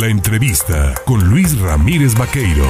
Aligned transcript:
La 0.00 0.08
entrevista 0.08 0.92
con 1.06 1.30
Luis 1.30 1.56
Ramírez 1.60 2.18
Vaqueiro. 2.18 2.64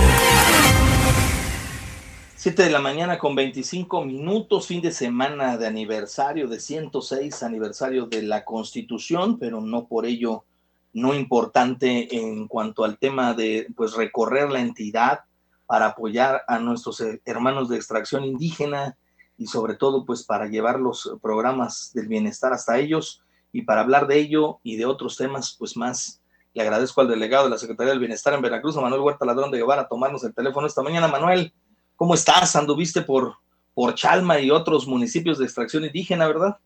7 2.37 2.65
de 2.65 2.69
la 2.69 2.81
mañana 2.81 3.19
con 3.19 3.35
25 3.35 4.05
minutos, 4.05 4.67
fin 4.67 4.83
de 4.83 4.93
semana 4.93 5.57
de 5.57 5.67
aniversario, 5.67 6.49
de 6.49 6.61
106 6.61 7.43
aniversario 7.43 8.05
de 8.05 8.25
la 8.25 8.45
Constitución, 8.45 9.39
pero 9.39 9.63
no 9.63 9.87
por 9.87 10.05
ello 10.05 10.45
no 10.93 11.15
importante 11.15 12.15
en 12.15 12.47
cuanto 12.47 12.85
al 12.85 12.99
tema 12.99 13.33
de 13.33 13.69
pues 13.75 13.95
recorrer 13.95 14.51
la 14.51 14.61
entidad 14.61 15.21
para 15.65 15.87
apoyar 15.87 16.43
a 16.47 16.59
nuestros 16.59 17.03
hermanos 17.25 17.71
de 17.71 17.77
extracción 17.77 18.25
indígena 18.25 18.99
y 19.39 19.47
sobre 19.47 19.77
todo 19.77 20.05
pues 20.05 20.25
para 20.25 20.47
llevar 20.47 20.79
los 20.79 21.17
programas 21.23 21.91
del 21.95 22.07
bienestar 22.07 22.53
hasta 22.53 22.79
ellos 22.79 23.23
y 23.51 23.63
para 23.63 23.81
hablar 23.81 24.09
de 24.09 24.19
ello 24.19 24.61
y 24.63 24.77
de 24.77 24.85
otros 24.85 25.17
temas 25.17 25.57
pues 25.59 25.75
más 25.75 26.21
le 26.55 26.63
agradezco 26.63 27.01
al 27.01 27.09
delegado 27.09 27.45
de 27.45 27.51
la 27.51 27.59
Secretaría 27.59 27.91
del 27.91 28.01
Bienestar 28.01 28.33
en 28.33 28.43
Veracruz, 28.43 28.77
a 28.77 28.81
Manuel 28.81 29.03
Huerta 29.03 29.27
Ladrón 29.27 29.51
de 29.51 29.59
Guevara, 29.59 29.89
tomarnos 29.89 30.25
el 30.25 30.35
teléfono 30.35 30.67
esta 30.67 30.83
mañana. 30.83 31.09
Manuel, 31.09 31.53
¿Cómo 31.97 32.15
estás? 32.15 32.57
Anduviste 32.57 33.03
por, 33.03 33.35
por 33.73 33.95
Chalma 33.95 34.41
y 34.41 34.51
otros 34.51 34.87
municipios 34.87 35.39
de 35.39 35.45
extracción 35.45 35.85
indígena, 35.85 36.27
¿verdad? 36.27 36.57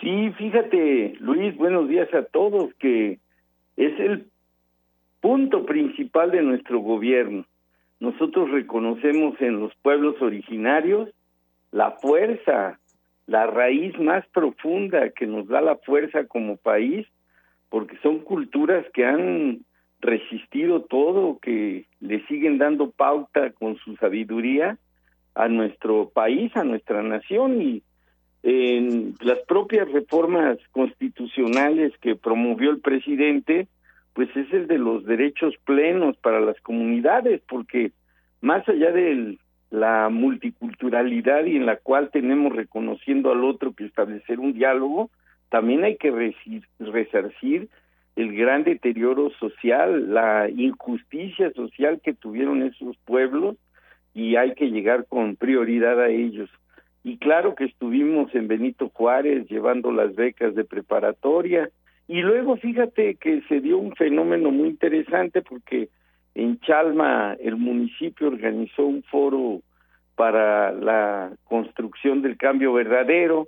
Sí, 0.00 0.30
fíjate, 0.36 1.14
Luis, 1.18 1.56
buenos 1.56 1.88
días 1.88 2.12
a 2.12 2.22
todos, 2.24 2.72
que 2.74 3.18
es 3.76 4.00
el 4.00 4.26
punto 5.20 5.64
principal 5.64 6.30
de 6.30 6.42
nuestro 6.42 6.80
gobierno. 6.80 7.46
Nosotros 8.00 8.50
reconocemos 8.50 9.40
en 9.40 9.60
los 9.60 9.74
pueblos 9.76 10.20
originarios 10.20 11.08
la 11.72 11.92
fuerza, 11.92 12.78
la 13.26 13.46
raíz 13.46 13.98
más 13.98 14.26
profunda 14.28 15.10
que 15.10 15.26
nos 15.26 15.48
da 15.48 15.60
la 15.60 15.76
fuerza 15.76 16.26
como 16.26 16.58
país, 16.58 17.06
porque 17.70 17.96
son 18.02 18.20
culturas 18.20 18.84
que 18.92 19.04
han 19.04 19.60
resistido 20.00 20.82
todo, 20.82 21.38
que 21.40 21.86
le 22.00 22.24
siguen 22.26 22.58
dando 22.58 22.90
pauta 22.90 23.50
con 23.50 23.76
su 23.78 23.96
sabiduría 23.96 24.78
a 25.34 25.48
nuestro 25.48 26.08
país, 26.08 26.54
a 26.56 26.64
nuestra 26.64 27.02
nación 27.02 27.60
y 27.60 27.82
en 28.42 29.14
las 29.20 29.38
propias 29.40 29.90
reformas 29.90 30.58
constitucionales 30.70 31.92
que 32.00 32.14
promovió 32.14 32.70
el 32.70 32.80
presidente, 32.80 33.66
pues 34.14 34.28
es 34.36 34.52
el 34.52 34.66
de 34.68 34.78
los 34.78 35.04
derechos 35.04 35.54
plenos 35.64 36.16
para 36.18 36.40
las 36.40 36.60
comunidades, 36.60 37.42
porque 37.48 37.92
más 38.40 38.68
allá 38.68 38.92
de 38.92 39.38
la 39.70 40.08
multiculturalidad 40.08 41.44
y 41.44 41.56
en 41.56 41.66
la 41.66 41.76
cual 41.76 42.10
tenemos 42.10 42.54
reconociendo 42.54 43.32
al 43.32 43.44
otro 43.44 43.74
que 43.74 43.84
establecer 43.84 44.38
un 44.40 44.54
diálogo, 44.54 45.10
también 45.48 45.84
hay 45.84 45.96
que 45.96 46.34
resarcir 46.78 47.68
el 48.16 48.36
gran 48.36 48.64
deterioro 48.64 49.30
social, 49.38 50.12
la 50.12 50.48
injusticia 50.50 51.52
social 51.52 52.00
que 52.02 52.14
tuvieron 52.14 52.62
esos 52.62 52.96
pueblos 53.04 53.56
y 54.12 54.36
hay 54.36 54.54
que 54.54 54.70
llegar 54.70 55.06
con 55.06 55.36
prioridad 55.36 56.00
a 56.00 56.08
ellos. 56.08 56.50
Y 57.04 57.18
claro 57.18 57.54
que 57.54 57.64
estuvimos 57.64 58.34
en 58.34 58.48
Benito 58.48 58.90
Juárez 58.92 59.46
llevando 59.48 59.92
las 59.92 60.14
becas 60.16 60.54
de 60.54 60.64
preparatoria 60.64 61.70
y 62.08 62.22
luego 62.22 62.56
fíjate 62.56 63.14
que 63.14 63.42
se 63.42 63.60
dio 63.60 63.78
un 63.78 63.94
fenómeno 63.94 64.50
muy 64.50 64.68
interesante 64.68 65.42
porque 65.42 65.88
en 66.34 66.58
Chalma 66.60 67.36
el 67.40 67.56
municipio 67.56 68.28
organizó 68.28 68.84
un 68.84 69.02
foro 69.04 69.60
para 70.16 70.72
la 70.72 71.30
construcción 71.44 72.22
del 72.22 72.36
cambio 72.36 72.72
verdadero 72.72 73.46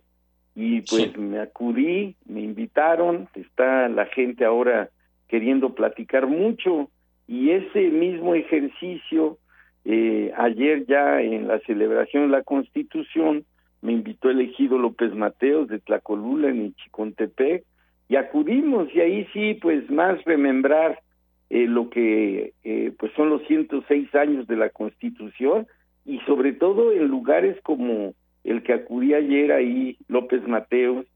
y 0.55 0.83
pues 0.83 1.17
me 1.17 1.39
acudí, 1.39 2.17
me 2.27 2.41
invitaron, 2.41 3.29
está 3.35 3.89
la 3.89 4.07
gente 4.07 4.45
ahora 4.45 4.91
queriendo 5.29 5.75
platicar 5.75 6.27
mucho. 6.27 6.91
Y 7.27 7.51
ese 7.51 7.89
mismo 7.91 8.35
ejercicio 8.35 9.39
eh, 9.85 10.33
ayer 10.37 10.85
ya 10.87 11.23
en 11.23 11.49
la 11.49 11.59
celebración 11.61 12.25
de 12.25 12.37
la 12.37 12.43
Constitución 12.43 13.45
me 13.83 13.93
invitó 13.93 14.29
el 14.29 14.41
ejido 14.41 14.77
López 14.77 15.15
Mateos 15.15 15.69
de 15.69 15.79
Tlacolula 15.79 16.49
en 16.49 16.75
Chicontepec 16.75 17.65
y 18.09 18.17
acudimos 18.17 18.89
y 18.95 19.01
ahí 19.01 19.27
sí 19.33 19.55
pues 19.55 19.89
más 19.91 20.23
remembrar 20.25 21.01
eh, 21.49 21.67
lo 21.67 21.89
que 21.89 22.53
eh, 22.63 22.93
pues 22.99 23.13
son 23.15 23.31
los 23.31 23.43
106 23.47 24.15
años 24.15 24.47
de 24.47 24.57
la 24.57 24.71
Constitución. 24.71 25.67
Y 26.05 26.19
sobre 26.21 26.53
todo 26.53 26.93
en 26.93 27.09
lugares 27.09 27.57
como 27.63 28.15
el 28.45 28.63
que 28.63 28.73
acudí 28.73 29.15
ayer 29.15 29.53
ahí, 29.53 29.97
López 30.09 30.47
Mateos, 30.47 31.07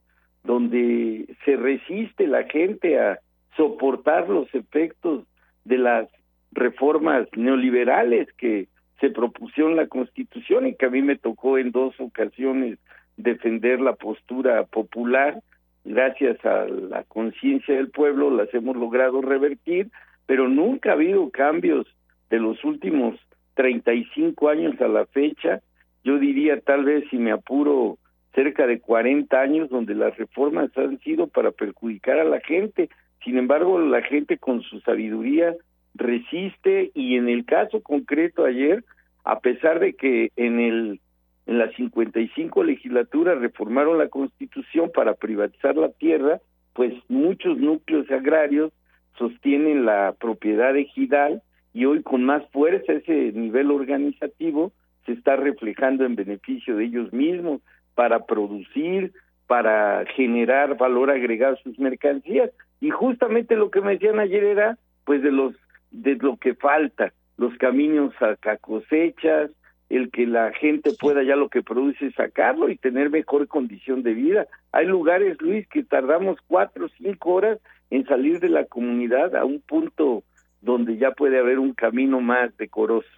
donde 0.43 1.27
se 1.45 1.57
resiste 1.57 2.27
la 2.27 2.45
gente 2.45 2.99
a 2.99 3.19
soportar 3.57 4.29
los 4.29 4.53
efectos 4.55 5.25
de 5.65 5.79
las 5.79 6.09
reformas 6.53 7.27
neoliberales 7.35 8.29
que 8.35 8.69
se 9.01 9.11
propusieron 9.11 9.77
la 9.77 9.87
Constitución 9.87 10.67
y 10.67 10.75
que 10.75 10.87
a 10.87 10.91
mí 10.91 11.03
me 11.03 11.17
tocó 11.17 11.59
en 11.59 11.73
dos 11.73 11.95
ocasiones 11.99 12.79
defender 13.17 13.81
la 13.81 13.95
postura 13.95 14.65
popular. 14.65 15.41
Gracias 15.85 16.43
a 16.45 16.67
la 16.67 17.05
conciencia 17.05 17.75
del 17.75 17.91
pueblo 17.91 18.31
las 18.31 18.53
hemos 18.55 18.77
logrado 18.77 19.21
revertir, 19.21 19.89
pero 20.27 20.49
nunca 20.49 20.91
ha 20.91 20.95
habido 20.95 21.31
cambios 21.31 21.87
de 22.31 22.39
los 22.39 22.63
últimos 22.65 23.19
35 23.55 24.49
años 24.49 24.81
a 24.81 24.89
la 24.89 25.07
fecha 25.07 25.61
yo 26.05 26.19
diría 26.19 26.61
tal 26.61 26.85
vez 26.85 27.05
si 27.11 27.19
me 27.19 27.33
apuro 27.33 27.99
cerca 28.35 28.67
de 28.67 28.81
40 28.81 29.41
años 29.41 29.71
donde 29.71 29.95
las 29.95 30.17
reformas 30.17 30.71
han 30.77 30.99
sido 31.01 31.27
para 31.29 31.51
perjudicar 31.51 32.19
a 32.19 32.25
la 32.25 32.41
gente. 32.41 32.91
Sin 33.25 33.39
embargo, 33.39 33.79
la 33.79 34.03
gente 34.03 34.39
con 34.39 34.63
su 34.63 34.81
sabiduría 34.81 35.55
resiste 35.95 36.91
y 36.95 37.17
en 37.17 37.29
el 37.29 37.45
caso 37.45 37.81
concreto 37.81 38.45
ayer, 38.45 38.85
a 39.25 39.41
pesar 39.41 39.81
de 39.81 39.95
que 39.95 40.31
en 40.37 40.61
el 40.61 41.01
en 41.47 41.59
la 41.59 41.71
55 41.73 42.65
legislatura 42.65 43.35
reformaron 43.35 43.99
la 43.99 44.09
Constitución 44.09 44.91
para 44.95 45.13
privatizar 45.13 45.77
la 45.77 45.91
tierra, 45.91 46.41
pues 46.73 46.95
muchos 47.09 47.59
núcleos 47.59 48.11
agrarios 48.11 48.73
sostienen 49.19 49.85
la 49.85 50.15
propiedad 50.19 50.75
ejidal 50.75 51.43
y 51.75 51.85
hoy 51.85 52.03
con 52.03 52.25
más 52.25 52.43
fuerza 52.51 52.95
ese 52.95 53.33
nivel 53.33 53.71
organizativo 53.71 54.73
se 55.05 55.13
está 55.13 55.37
reflejando 55.37 56.05
en 56.05 56.17
beneficio 56.17 56.77
de 56.77 56.85
ellos 56.85 57.13
mismos 57.13 57.61
para 57.95 58.25
producir, 58.27 59.13
para 59.47 60.05
generar 60.15 60.77
valor 60.77 61.11
agregado 61.11 61.55
a 61.55 61.63
sus 61.63 61.79
mercancías. 61.79 62.51
Y 62.81 62.91
justamente 62.91 63.57
lo 63.57 63.71
que 63.71 63.81
me 63.81 63.93
decían 63.93 64.19
ayer 64.19 64.45
era 64.45 64.79
pues 65.05 65.23
de 65.23 65.33
los 65.33 65.55
de 65.91 66.17
lo 66.17 66.37
que 66.37 66.55
falta, 66.55 67.13
los 67.37 67.57
caminos 67.57 68.13
a 68.21 68.57
cosechas, 68.57 69.51
el 69.89 70.11
que 70.11 70.27
la 70.27 70.53
gente 70.53 70.91
pueda 70.99 71.23
ya 71.23 71.37
lo 71.37 71.49
que 71.49 71.63
produce 71.63 72.11
sacarlo 72.13 72.69
y 72.69 72.77
tener 72.77 73.11
mejor 73.11 73.47
condición 73.47 74.03
de 74.03 74.15
vida. 74.15 74.47
Hay 74.73 74.87
lugares, 74.87 75.41
Luis, 75.41 75.69
que 75.69 75.85
tardamos 75.85 76.39
cuatro 76.49 76.87
o 76.87 76.89
cinco 76.89 77.35
horas 77.35 77.61
en 77.91 78.05
salir 78.07 78.41
de 78.41 78.49
la 78.49 78.65
comunidad 78.65 79.37
a 79.37 79.45
un 79.45 79.61
punto 79.61 80.25
donde 80.63 80.97
ya 80.97 81.13
puede 81.13 81.39
haber 81.39 81.61
un 81.61 81.75
camino 81.75 82.21
más 82.21 82.57
decoroso 82.57 83.09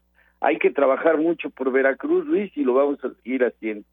hay 0.47 0.59
que 0.59 0.71
trabajar 0.71 1.19
mucho 1.19 1.51
por 1.51 1.73
Veracruz, 1.73 2.25
Luis, 2.25 2.57
y 2.57 2.63
lo 2.63 2.75
vamos 2.75 3.05
a 3.05 3.11
seguir 3.23 3.45
haciendo. 3.45 3.85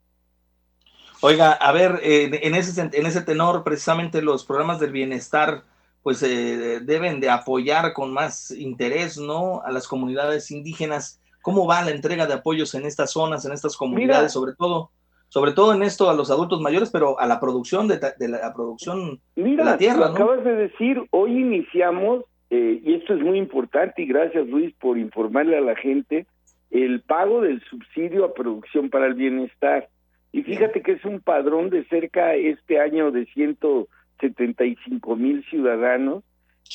Oiga, 1.21 1.53
a 1.53 1.71
ver, 1.71 1.99
en, 2.03 2.53
ese, 2.53 2.79
en 2.79 3.05
ese 3.07 3.21
tenor, 3.21 3.63
precisamente 3.63 4.21
los 4.21 4.45
programas 4.45 4.79
del 4.79 4.91
bienestar, 4.91 5.63
pues 6.03 6.21
eh, 6.21 6.79
deben 6.81 7.19
de 7.19 7.29
apoyar 7.31 7.93
con 7.93 8.13
más 8.13 8.51
interés, 8.51 9.17
¿no? 9.17 9.63
A 9.63 9.71
las 9.71 9.87
comunidades 9.87 10.51
indígenas. 10.51 11.19
¿Cómo 11.41 11.65
va 11.65 11.81
la 11.81 11.89
entrega 11.89 12.27
de 12.27 12.33
apoyos 12.33 12.75
en 12.75 12.85
estas 12.85 13.11
zonas, 13.11 13.45
en 13.45 13.53
estas 13.53 13.75
comunidades, 13.75 14.33
sobre 14.33 14.53
todo? 14.53 14.91
Sobre 15.29 15.53
todo 15.53 15.73
en 15.73 15.81
esto 15.81 16.07
a 16.07 16.13
los 16.13 16.29
adultos 16.29 16.61
mayores, 16.61 16.91
pero 16.91 17.19
a 17.19 17.25
la 17.25 17.39
producción 17.39 17.87
de, 17.87 17.99
la 18.27 18.53
producción 18.53 19.19
de 19.35 19.55
la 19.55 19.77
tierra. 19.77 19.97
Lo 19.97 20.05
acabas 20.13 20.43
de 20.43 20.55
decir, 20.55 21.01
hoy 21.09 21.31
iniciamos, 21.31 22.25
eh, 22.51 22.79
y 22.83 22.93
esto 22.93 23.15
es 23.15 23.21
muy 23.21 23.39
importante, 23.39 24.03
y 24.03 24.05
gracias 24.05 24.45
Luis 24.47 24.75
por 24.79 24.99
informarle 24.99 25.57
a 25.57 25.61
la 25.61 25.75
gente, 25.75 26.27
el 26.73 27.01
pago 27.01 27.41
del 27.41 27.61
subsidio 27.69 28.25
a 28.25 28.33
producción 28.33 28.89
para 28.89 29.05
el 29.05 29.13
bienestar. 29.13 29.89
Y 30.31 30.41
fíjate 30.41 30.81
que 30.81 30.93
es 30.93 31.05
un 31.05 31.21
padrón 31.21 31.69
de 31.69 31.85
cerca 31.85 32.33
este 32.33 32.79
año 32.79 33.11
de 33.11 33.27
175 33.27 35.15
mil 35.15 35.45
ciudadanos. 35.45 36.23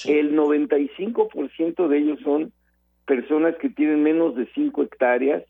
El 0.06 0.36
95% 0.36 1.88
de 1.88 1.98
ellos 1.98 2.20
son 2.20 2.52
personas 3.06 3.56
que 3.56 3.70
tienen 3.70 4.04
menos 4.04 4.36
de 4.36 4.46
5 4.54 4.84
hectáreas. 4.84 5.42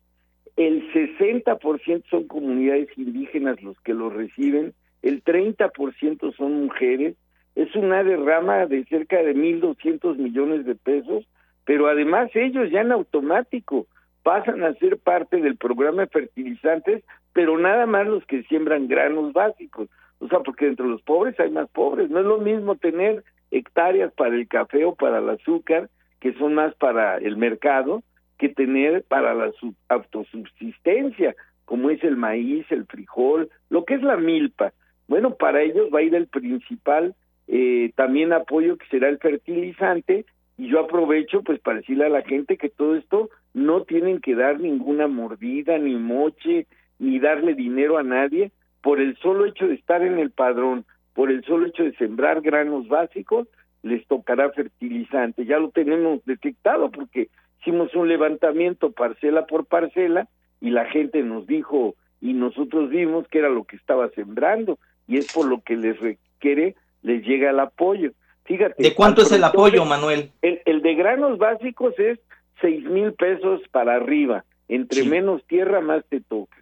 El 0.57 0.91
60% 0.95 2.05
son 2.09 2.27
comunidades 2.27 2.89
indígenas 2.97 3.63
los 3.63 3.79
que 3.83 3.93
lo 3.93 4.09
reciben. 4.09 4.73
El 5.03 5.23
30% 5.23 6.35
son 6.35 6.65
mujeres. 6.65 7.17
Es 7.55 7.75
una 7.77 8.03
derrama 8.03 8.65
de 8.65 8.83
cerca 8.87 9.23
de 9.23 9.37
1.200 9.37 10.17
millones 10.17 10.65
de 10.65 10.75
pesos, 10.75 11.27
pero 11.67 11.89
además 11.89 12.31
ellos 12.35 12.71
ya 12.71 12.81
en 12.81 12.93
automático 12.93 13.87
pasan 14.29 14.63
a 14.63 14.75
ser 14.75 14.99
parte 14.99 15.39
del 15.39 15.57
programa 15.57 16.03
de 16.03 16.09
fertilizantes, 16.09 17.03
pero 17.33 17.57
nada 17.57 17.87
más 17.87 18.07
los 18.07 18.27
que 18.27 18.43
siembran 18.43 18.87
granos 18.87 19.33
básicos. 19.33 19.89
O 20.19 20.29
sea, 20.29 20.41
porque 20.41 20.67
entre 20.67 20.85
los 20.85 21.01
pobres 21.01 21.41
hay 21.41 21.51
más 21.51 21.71
pobres. 21.71 22.11
No 22.11 22.21
es 22.21 22.27
lo 22.27 22.37
mismo 22.37 22.77
tener 22.77 23.25
hectáreas 23.51 24.13
para 24.13 24.35
el 24.35 24.47
café 24.47 24.85
o 24.85 24.95
para 24.95 25.21
el 25.21 25.31
azúcar, 25.31 25.89
que 26.21 26.35
son 26.35 26.53
más 26.53 26.75
para 26.75 27.17
el 27.17 27.39
mercado, 27.39 28.03
que 28.37 28.51
tener 28.51 29.03
para 29.05 29.33
la 29.33 29.51
autosubsistencia, 29.89 31.35
como 31.65 31.89
es 31.89 32.05
el 32.05 32.19
maíz, 32.19 32.71
el 32.71 32.85
frijol, 32.85 33.49
lo 33.71 33.87
que 33.87 33.95
es 33.95 34.03
la 34.03 34.19
milpa. 34.19 34.75
Bueno, 35.07 35.37
para 35.37 35.63
ellos 35.63 35.89
va 35.89 36.01
a 36.01 36.03
ir 36.03 36.15
el 36.15 36.27
principal 36.27 37.15
eh, 37.47 37.93
también 37.97 38.35
apoyo 38.35 38.77
que 38.77 38.89
será 38.89 39.09
el 39.09 39.17
fertilizante 39.17 40.27
y 40.59 40.69
yo 40.69 40.81
aprovecho 40.81 41.43
pues 41.43 41.61
para 41.61 41.79
decirle 41.79 42.07
a 42.07 42.11
la 42.11 42.23
gente 42.23 42.57
que 42.57 42.69
todo 42.69 42.97
esto 42.97 43.31
no 43.55 43.85
tienen 43.85 44.21
que 44.21 44.35
dar 44.35 44.61
ninguna 44.61 45.07
mordida, 45.07 45.79
ni 45.79 45.95
moche, 45.95 46.67
ni 46.99 47.21
darle 47.21 47.55
dinero 47.55 47.97
a 47.97 48.03
nadie 48.03 48.51
por 48.83 49.01
el 49.01 49.17
solo 49.19 49.47
hecho 49.47 49.69
de 49.69 49.75
estar 49.75 50.03
en 50.03 50.19
el 50.19 50.31
padrón, 50.31 50.85
por 51.15 51.31
el 51.31 51.45
solo 51.45 51.67
hecho 51.67 51.85
de 51.85 51.95
sembrar 51.95 52.41
granos 52.41 52.89
básicos, 52.89 53.47
les 53.83 54.05
tocará 54.09 54.51
fertilizante. 54.51 55.45
Ya 55.45 55.59
lo 55.59 55.71
tenemos 55.71 56.25
detectado 56.25 56.91
porque 56.91 57.29
hicimos 57.61 57.95
un 57.95 58.09
levantamiento 58.09 58.91
parcela 58.91 59.47
por 59.47 59.67
parcela 59.67 60.29
y 60.61 60.71
la 60.71 60.87
gente 60.87 61.23
nos 61.23 61.47
dijo 61.47 61.95
y 62.21 62.33
nosotros 62.33 62.91
vimos 62.91 63.29
que 63.29 63.39
era 63.39 63.49
lo 63.49 63.63
que 63.63 63.77
estaba 63.77 64.09
sembrando 64.11 64.79
y 65.07 65.19
es 65.19 65.33
por 65.33 65.47
lo 65.47 65.61
que 65.61 65.77
les 65.77 65.99
requiere, 66.01 66.75
les 67.03 67.25
llega 67.25 67.51
el 67.51 67.61
apoyo. 67.61 68.11
¿De 68.49 68.95
cuánto 68.95 69.23
es 69.23 69.33
el 69.33 69.45
apoyo, 69.45 69.85
Manuel? 69.85 70.31
El, 70.43 70.83
de 70.83 70.95
granos 70.95 71.39
básicos 71.39 71.99
es 71.99 72.19
seis 72.61 72.83
mil 72.85 73.13
pesos 73.13 73.61
para 73.71 73.97
arriba. 73.97 74.45
Entre 74.69 75.05
menos 75.05 75.45
tierra, 75.47 75.81
más 75.81 76.05
te 76.09 76.21
toca. 76.21 76.57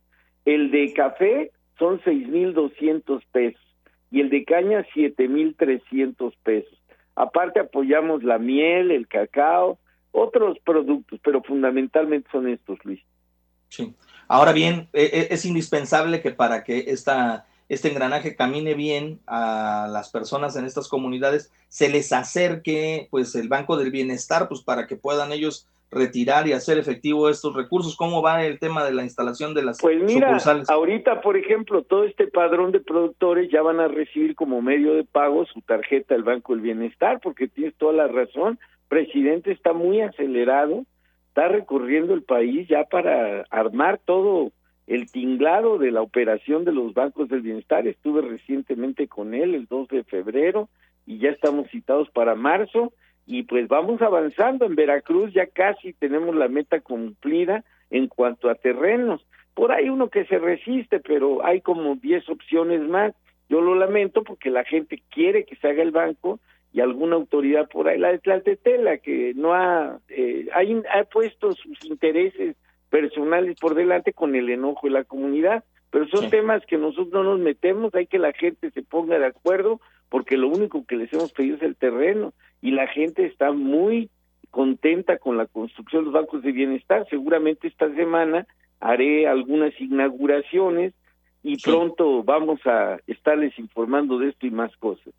El 0.45 0.71
de 0.71 0.93
café 0.93 1.53
son 1.79 2.01
seis 2.05 2.27
mil 2.29 2.55
doscientos 2.55 3.25
pesos 3.33 3.61
y 4.11 4.21
el 4.21 4.31
de 4.31 4.45
caña 4.45 4.85
siete 4.93 5.29
mil 5.29 5.55
trescientos 5.57 6.35
pesos. 6.43 6.79
Aparte 7.15 7.61
apoyamos 7.61 8.23
la 8.23 8.39
miel, 8.39 8.91
el 8.91 9.09
cacao, 9.09 9.79
otros 10.13 10.59
productos, 10.65 11.21
pero 11.23 11.43
fundamentalmente 11.43 12.29
son 12.31 12.49
estos, 12.49 12.79
Luis. 12.85 13.01
Sí. 13.69 13.95
Ahora 14.29 14.53
bien, 14.53 14.89
e, 14.93 15.05
e, 15.05 15.35
es 15.35 15.45
indispensable 15.45 16.21
que 16.21 16.31
para 16.31 16.65
que 16.65 16.85
esta 16.89 17.47
este 17.69 17.89
engranaje 17.89 18.37
camine 18.37 18.75
bien 18.75 19.21
a 19.27 19.89
las 19.91 20.11
personas 20.11 20.57
en 20.57 20.65
estas 20.65 20.89
comunidades, 20.89 21.53
se 21.69 21.89
les 21.89 22.13
acerque 22.13 23.09
pues 23.11 23.35
el 23.35 23.49
Banco 23.49 23.77
del 23.77 23.91
Bienestar, 23.91 24.49
pues 24.49 24.63
para 24.63 24.87
que 24.87 24.97
puedan 24.97 25.33
ellos 25.33 25.67
retirar 25.91 26.47
y 26.47 26.53
hacer 26.53 26.79
efectivo 26.79 27.29
estos 27.29 27.55
recursos. 27.55 27.97
¿Cómo 27.97 28.23
va 28.23 28.45
el 28.45 28.59
tema 28.59 28.85
de 28.85 28.93
la 28.93 29.03
instalación 29.03 29.55
de 29.55 29.63
las 29.63 29.81
pues 29.81 30.03
mira, 30.03 30.37
Ahorita, 30.69 31.21
por 31.21 31.37
ejemplo, 31.37 31.83
todo 31.83 32.05
este 32.05 32.27
padrón 32.27 32.73
de 32.73 32.81
productores 32.81 33.51
ya 33.51 33.63
van 33.63 33.81
a 33.81 33.89
recibir 33.89 34.35
como 34.35 34.63
medio 34.63 34.95
de 34.95 35.05
pago 35.05 35.47
su 35.47 35.61
tarjeta 35.63 36.15
del 36.15 36.25
Banco 36.25 36.53
del 36.53 36.63
Bienestar, 36.63 37.21
porque 37.23 37.49
tienes 37.49 37.75
toda 37.77 37.93
la 37.93 38.09
razón. 38.09 38.59
Presidente 38.89 39.53
está 39.53 39.73
muy 39.73 40.01
acelerado, 40.01 40.85
está 41.29 41.49
recorriendo 41.49 42.15
el 42.15 42.23
país 42.23 42.69
ya 42.69 42.85
para 42.85 43.45
armar 43.51 44.01
todo 44.05 44.53
el 44.87 45.11
tinglado 45.11 45.79
de 45.79 45.91
la 45.91 46.03
operación 46.03 46.65
de 46.65 46.73
los 46.73 46.95
bancos 46.95 47.29
del 47.29 47.41
bienestar. 47.41 47.87
Estuve 47.87 48.23
recientemente 48.23 49.09
con 49.09 49.35
él 49.35 49.55
el 49.55 49.67
2 49.67 49.89
de 49.89 50.05
febrero 50.05 50.69
y 51.07 51.19
ya 51.19 51.31
estamos 51.31 51.69
citados 51.71 52.09
para 52.11 52.35
marzo 52.35 52.93
y 53.27 53.43
pues 53.43 53.69
vamos 53.69 54.01
avanzando. 54.01 54.65
En 54.65 54.77
Veracruz 54.77 55.33
ya 55.33 55.47
casi 55.47 55.93
tenemos 55.93 56.35
la 56.37 56.49
meta 56.49 56.81
cumplida 56.81 57.65
en 57.91 58.07
cuanto 58.07 58.49
a 58.49 58.55
terrenos. 58.55 59.27
Por 59.55 59.73
ahí 59.73 59.89
uno 59.89 60.09
que 60.09 60.25
se 60.27 60.39
resiste, 60.39 61.01
pero 61.01 61.45
hay 61.45 61.61
como 61.61 61.97
10 61.97 62.29
opciones 62.29 62.81
más. 62.83 63.15
Yo 63.49 63.61
lo 63.61 63.75
lamento 63.75 64.23
porque 64.23 64.51
la 64.51 64.65
gente 64.65 65.03
quiere 65.11 65.45
que 65.45 65.57
se 65.57 65.69
haga 65.69 65.83
el 65.83 65.93
banco 65.93 66.39
y 66.73 66.81
alguna 66.81 67.17
autoridad 67.17 67.69
por 67.69 67.89
ahí, 67.89 67.99
la 67.99 68.13
de 68.13 68.19
Tlaltetela, 68.19 68.99
que 68.99 69.33
no 69.35 69.55
ha, 69.55 69.99
eh, 70.09 70.49
ha 70.53 71.05
puesto 71.05 71.53
sus 71.53 71.85
intereses 71.87 72.57
personales 72.91 73.59
por 73.61 73.75
delante 73.75 74.13
con 74.13 74.35
el 74.35 74.51
enojo 74.51 74.87
de 74.87 74.93
la 74.93 75.05
comunidad. 75.05 75.65
Pero 75.91 76.09
son 76.09 76.31
temas 76.31 76.65
que 76.67 76.77
nosotros 76.77 77.13
no 77.13 77.23
nos 77.23 77.39
metemos, 77.39 77.95
hay 77.95 78.07
que 78.07 78.19
la 78.19 78.33
gente 78.33 78.71
se 78.71 78.83
ponga 78.83 79.19
de 79.19 79.27
acuerdo, 79.27 79.81
porque 80.09 80.37
lo 80.37 80.49
único 80.49 80.85
que 80.85 80.97
les 80.97 81.13
hemos 81.13 81.33
pedido 81.33 81.57
es 81.57 81.63
el 81.63 81.77
terreno 81.77 82.33
y 82.61 82.73
la 82.73 82.87
gente 82.89 83.25
está 83.27 83.53
muy 83.53 84.11
contenta 84.51 85.19
con 85.19 85.37
la 85.37 85.47
construcción 85.47 86.03
de 86.03 86.05
los 86.07 86.15
bancos 86.15 86.43
de 86.43 86.53
bienestar. 86.53 87.07
Seguramente 87.09 87.69
esta 87.69 87.93
semana 87.95 88.47
haré 88.81 89.27
algunas 89.27 89.79
inauguraciones 89.81 90.93
y 91.43 91.57
pronto 91.59 92.25
vamos 92.25 92.61
a 92.67 92.99
estarles 93.07 93.59
informando 93.59 94.19
de 94.19 94.31
esto 94.31 94.47
y 94.47 94.51
más 94.51 94.75
cosas. 94.79 95.15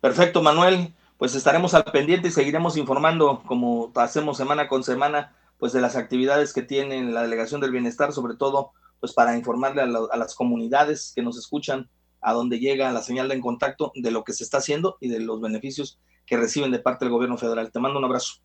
Perfecto, 0.00 0.42
Manuel. 0.42 0.88
Pues 1.18 1.34
estaremos 1.34 1.72
al 1.74 1.84
pendiente 1.84 2.28
y 2.28 2.30
seguiremos 2.30 2.76
informando 2.76 3.42
como 3.46 3.90
hacemos 3.94 4.36
semana 4.36 4.68
con 4.68 4.82
semana 4.82 5.32
pues 5.58 5.72
de 5.72 5.80
las 5.80 5.96
actividades 5.96 6.52
que 6.52 6.62
tiene 6.62 7.02
la 7.04 7.22
Delegación 7.22 7.60
del 7.60 7.72
Bienestar, 7.72 8.12
sobre 8.12 8.34
todo 8.34 8.72
pues 9.00 9.12
para 9.12 9.36
informarle 9.36 9.82
a, 9.82 9.86
las 9.86 10.34
comunidades 10.34 11.12
que 11.14 11.22
nos 11.22 11.38
escuchan 11.38 11.88
a 12.20 12.32
dónde 12.32 12.58
llega 12.58 12.92
la 12.92 13.02
señal 13.02 13.28
de 13.28 13.34
en 13.34 13.40
contacto 13.40 13.92
de 13.94 14.10
lo 14.10 14.24
que 14.24 14.32
se 14.32 14.42
está 14.42 14.58
haciendo 14.58 14.96
y 15.00 15.08
de 15.08 15.20
los 15.20 15.40
beneficios 15.40 16.00
que 16.26 16.36
reciben 16.36 16.72
de 16.72 16.78
parte 16.78 17.04
del 17.04 17.12
gobierno 17.12 17.36
federal. 17.36 17.70
Te 17.70 17.78
mando 17.78 17.98
un 17.98 18.04
abrazo. 18.04 18.40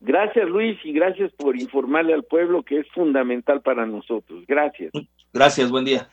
Gracias 0.00 0.46
Luis 0.48 0.78
y 0.84 0.92
gracias 0.92 1.32
por 1.32 1.56
informarle 1.56 2.12
al 2.12 2.24
pueblo 2.24 2.62
que 2.62 2.80
es 2.80 2.86
fundamental 2.92 3.62
para 3.62 3.86
nosotros. 3.86 4.44
Gracias. 4.46 4.92
Gracias, 5.32 5.70
buen 5.70 5.84
día. 5.84 6.08